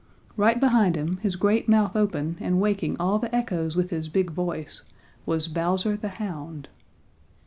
[0.35, 4.31] Right behind him, his great mouth open and waking all the echoes with his big
[4.31, 4.81] voice,
[5.27, 6.69] was Bowser the Hound.